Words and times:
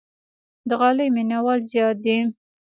د 0.67 0.71
غالۍ 0.79 1.07
مینوال 1.15 1.59
زیات 1.71 1.97
دي. 2.05 2.17